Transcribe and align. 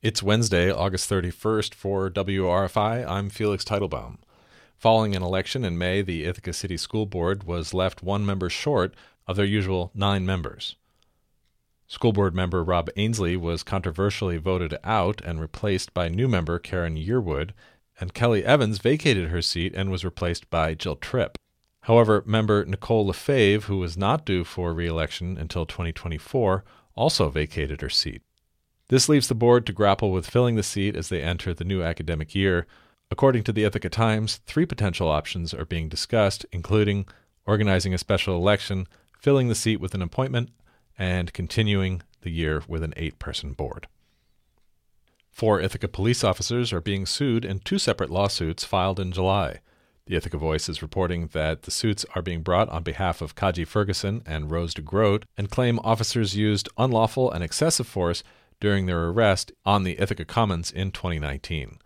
It's 0.00 0.22
Wednesday, 0.22 0.70
August 0.70 1.10
31st 1.10 1.74
for 1.74 2.08
WRFI. 2.08 3.04
I'm 3.04 3.28
Felix 3.30 3.64
Teitelbaum. 3.64 4.18
Following 4.76 5.16
an 5.16 5.24
election 5.24 5.64
in 5.64 5.76
May, 5.76 6.02
the 6.02 6.24
Ithaca 6.24 6.52
City 6.52 6.76
School 6.76 7.04
Board 7.04 7.42
was 7.42 7.74
left 7.74 8.00
one 8.00 8.24
member 8.24 8.48
short 8.48 8.94
of 9.26 9.34
their 9.34 9.44
usual 9.44 9.90
nine 9.96 10.24
members. 10.24 10.76
School 11.88 12.12
Board 12.12 12.32
member 12.32 12.62
Rob 12.62 12.88
Ainsley 12.96 13.36
was 13.36 13.64
controversially 13.64 14.36
voted 14.36 14.78
out 14.84 15.20
and 15.24 15.40
replaced 15.40 15.92
by 15.92 16.08
new 16.08 16.28
member 16.28 16.60
Karen 16.60 16.94
Yearwood, 16.94 17.50
and 17.98 18.14
Kelly 18.14 18.44
Evans 18.44 18.78
vacated 18.78 19.30
her 19.30 19.42
seat 19.42 19.74
and 19.74 19.90
was 19.90 20.04
replaced 20.04 20.48
by 20.48 20.74
Jill 20.74 20.94
Tripp. 20.94 21.38
However, 21.82 22.22
member 22.24 22.64
Nicole 22.64 23.06
Lefebvre, 23.06 23.66
who 23.66 23.78
was 23.78 23.96
not 23.96 24.24
due 24.24 24.44
for 24.44 24.72
re 24.72 24.86
election 24.86 25.36
until 25.36 25.66
2024, 25.66 26.62
also 26.94 27.28
vacated 27.30 27.80
her 27.80 27.90
seat. 27.90 28.22
This 28.88 29.08
leaves 29.08 29.28
the 29.28 29.34
board 29.34 29.66
to 29.66 29.72
grapple 29.72 30.10
with 30.12 30.28
filling 30.28 30.56
the 30.56 30.62
seat 30.62 30.96
as 30.96 31.08
they 31.08 31.22
enter 31.22 31.52
the 31.52 31.64
new 31.64 31.82
academic 31.82 32.34
year. 32.34 32.66
According 33.10 33.44
to 33.44 33.52
the 33.52 33.64
Ithaca 33.64 33.90
Times, 33.90 34.40
three 34.46 34.64
potential 34.64 35.08
options 35.08 35.52
are 35.52 35.66
being 35.66 35.88
discussed, 35.88 36.46
including 36.52 37.06
organizing 37.46 37.92
a 37.92 37.98
special 37.98 38.36
election, 38.36 38.86
filling 39.18 39.48
the 39.48 39.54
seat 39.54 39.80
with 39.80 39.94
an 39.94 40.02
appointment, 40.02 40.50
and 40.98 41.32
continuing 41.32 42.02
the 42.22 42.30
year 42.30 42.62
with 42.66 42.82
an 42.82 42.94
eight 42.96 43.18
person 43.18 43.52
board. 43.52 43.88
Four 45.30 45.60
Ithaca 45.60 45.88
police 45.88 46.24
officers 46.24 46.72
are 46.72 46.80
being 46.80 47.06
sued 47.06 47.44
in 47.44 47.60
two 47.60 47.78
separate 47.78 48.10
lawsuits 48.10 48.64
filed 48.64 48.98
in 48.98 49.12
July. 49.12 49.60
The 50.06 50.16
Ithaca 50.16 50.38
Voice 50.38 50.68
is 50.68 50.82
reporting 50.82 51.28
that 51.28 51.62
the 51.62 51.70
suits 51.70 52.06
are 52.14 52.22
being 52.22 52.42
brought 52.42 52.70
on 52.70 52.82
behalf 52.82 53.20
of 53.20 53.36
Kaji 53.36 53.66
Ferguson 53.66 54.22
and 54.24 54.50
Rose 54.50 54.74
DeGroat 54.74 55.24
and 55.36 55.50
claim 55.50 55.78
officers 55.84 56.34
used 56.34 56.70
unlawful 56.78 57.30
and 57.30 57.44
excessive 57.44 57.86
force 57.86 58.24
during 58.60 58.86
their 58.86 59.08
arrest 59.08 59.52
on 59.64 59.84
the 59.84 60.00
Ithaca 60.00 60.24
Commons 60.24 60.70
in 60.70 60.90
2019. 60.90 61.78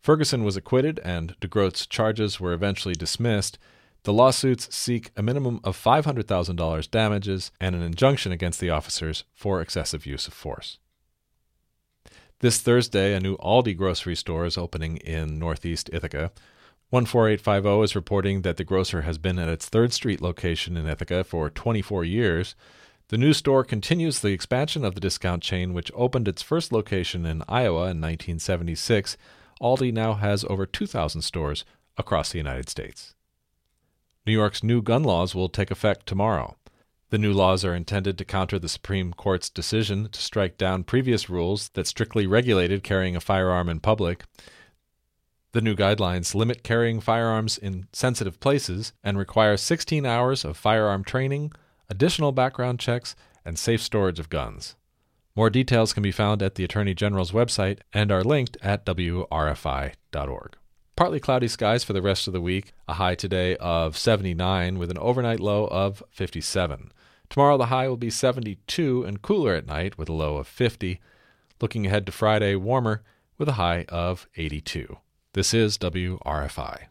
Ferguson 0.00 0.44
was 0.44 0.56
acquitted 0.56 1.00
and 1.04 1.34
DeGroat's 1.40 1.86
charges 1.86 2.38
were 2.38 2.52
eventually 2.52 2.94
dismissed. 2.94 3.58
The 4.04 4.12
lawsuits 4.12 4.74
seek 4.74 5.10
a 5.16 5.22
minimum 5.22 5.60
of 5.64 5.76
$500,000 5.76 6.90
damages 6.90 7.50
and 7.60 7.74
an 7.74 7.82
injunction 7.82 8.30
against 8.30 8.60
the 8.60 8.70
officers 8.70 9.24
for 9.34 9.60
excessive 9.60 10.06
use 10.06 10.28
of 10.28 10.34
force. 10.34 10.78
This 12.40 12.60
Thursday, 12.60 13.14
a 13.14 13.20
new 13.20 13.36
Aldi 13.38 13.76
grocery 13.76 14.14
store 14.14 14.44
is 14.44 14.58
opening 14.58 14.98
in 14.98 15.38
Northeast 15.38 15.90
Ithaca. 15.92 16.30
14850 16.92 17.82
is 17.82 17.96
reporting 17.96 18.42
that 18.42 18.58
the 18.58 18.64
grocer 18.64 19.02
has 19.02 19.18
been 19.18 19.38
at 19.38 19.48
its 19.48 19.68
3rd 19.68 19.92
Street 19.92 20.20
location 20.20 20.76
in 20.76 20.86
Ithaca 20.86 21.24
for 21.24 21.50
24 21.50 22.04
years. 22.04 22.54
The 23.08 23.18
new 23.18 23.32
store 23.32 23.62
continues 23.62 24.18
the 24.18 24.32
expansion 24.32 24.84
of 24.84 24.94
the 24.94 25.00
discount 25.00 25.40
chain, 25.40 25.72
which 25.72 25.92
opened 25.94 26.26
its 26.26 26.42
first 26.42 26.72
location 26.72 27.24
in 27.24 27.44
Iowa 27.48 27.82
in 27.82 28.00
1976. 28.00 29.16
Aldi 29.62 29.92
now 29.92 30.14
has 30.14 30.44
over 30.44 30.66
2,000 30.66 31.22
stores 31.22 31.64
across 31.96 32.32
the 32.32 32.38
United 32.38 32.68
States. 32.68 33.14
New 34.26 34.32
York's 34.32 34.64
new 34.64 34.82
gun 34.82 35.04
laws 35.04 35.36
will 35.36 35.48
take 35.48 35.70
effect 35.70 36.06
tomorrow. 36.06 36.56
The 37.10 37.18
new 37.18 37.32
laws 37.32 37.64
are 37.64 37.76
intended 37.76 38.18
to 38.18 38.24
counter 38.24 38.58
the 38.58 38.68
Supreme 38.68 39.12
Court's 39.12 39.48
decision 39.48 40.08
to 40.10 40.20
strike 40.20 40.58
down 40.58 40.82
previous 40.82 41.30
rules 41.30 41.68
that 41.74 41.86
strictly 41.86 42.26
regulated 42.26 42.82
carrying 42.82 43.14
a 43.14 43.20
firearm 43.20 43.68
in 43.68 43.78
public. 43.78 44.24
The 45.52 45.60
new 45.60 45.76
guidelines 45.76 46.34
limit 46.34 46.64
carrying 46.64 47.00
firearms 47.00 47.56
in 47.56 47.86
sensitive 47.92 48.40
places 48.40 48.92
and 49.04 49.16
require 49.16 49.56
16 49.56 50.04
hours 50.04 50.44
of 50.44 50.56
firearm 50.56 51.04
training, 51.04 51.52
additional 51.88 52.32
background 52.32 52.78
checks, 52.78 53.14
and 53.44 53.58
safe 53.58 53.80
storage 53.80 54.18
of 54.18 54.28
guns. 54.28 54.74
More 55.36 55.50
details 55.50 55.92
can 55.92 56.02
be 56.02 56.12
found 56.12 56.42
at 56.42 56.56
the 56.56 56.64
Attorney 56.64 56.94
General's 56.94 57.30
website 57.30 57.78
and 57.92 58.10
are 58.10 58.24
linked 58.24 58.56
at 58.62 58.84
WRFI.org. 58.84 60.56
Partly 60.96 61.20
cloudy 61.20 61.46
skies 61.46 61.84
for 61.84 61.92
the 61.92 62.00
rest 62.00 62.26
of 62.26 62.32
the 62.32 62.40
week, 62.40 62.72
a 62.88 62.94
high 62.94 63.14
today 63.14 63.54
of 63.56 63.98
79 63.98 64.78
with 64.78 64.90
an 64.90 64.98
overnight 64.98 65.40
low 65.40 65.66
of 65.66 66.02
57. 66.10 66.90
Tomorrow 67.28 67.58
the 67.58 67.66
high 67.66 67.86
will 67.86 67.98
be 67.98 68.10
72 68.10 69.04
and 69.04 69.20
cooler 69.20 69.54
at 69.54 69.66
night 69.66 69.98
with 69.98 70.08
a 70.08 70.14
low 70.14 70.38
of 70.38 70.48
50. 70.48 71.00
Looking 71.60 71.86
ahead 71.86 72.06
to 72.06 72.12
Friday, 72.12 72.54
warmer 72.54 73.02
with 73.36 73.48
a 73.48 73.52
high 73.52 73.84
of 73.90 74.26
82. 74.36 74.96
This 75.34 75.52
is 75.52 75.76
WRFI. 75.78 76.86